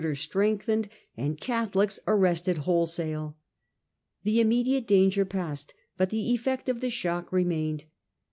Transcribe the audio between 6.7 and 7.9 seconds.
the shock remained.